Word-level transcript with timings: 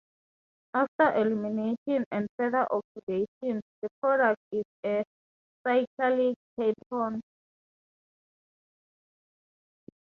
After 0.73 1.13
elimination 1.13 2.05
and 2.11 2.27
further 2.35 2.65
oxidation, 2.71 3.61
the 3.83 3.89
product 4.01 4.41
is 4.51 4.63
a 4.83 5.03
cyclic 5.63 6.35
ketone. 6.59 7.21